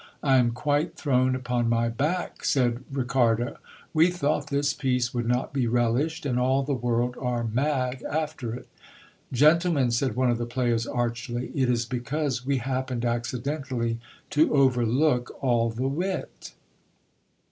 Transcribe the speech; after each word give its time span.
I 0.23 0.37
am 0.37 0.49
quite 0.53 0.95
thrown 0.95 1.35
upon 1.35 1.69
my 1.69 1.87
back, 1.87 2.43
said 2.43 2.83
Ri 2.91 3.05
cardo; 3.05 3.57
we 3.93 4.09
thought 4.09 4.47
this 4.47 4.73
piece 4.73 5.13
would 5.13 5.27
not 5.27 5.53
be 5.53 5.67
relished; 5.67 6.25
and 6.25 6.39
all 6.39 6.63
the 6.63 6.73
world 6.73 7.15
are 7.19 7.43
mad 7.43 8.01
after 8.11 8.51
it. 8.55 8.67
Gentlemen, 9.31 9.91
said 9.91 10.15
one 10.15 10.31
of 10.31 10.39
the 10.39 10.47
players 10.47 10.87
archly, 10.87 11.49
it 11.53 11.69
is 11.69 11.85
because 11.85 12.43
we 12.43 12.57
hap 12.57 12.87
pened 12.87 13.05
accidentally 13.05 13.99
to 14.31 14.51
overlook 14.55 15.37
all 15.39 15.69
the 15.69 15.87
wit. 15.87 16.55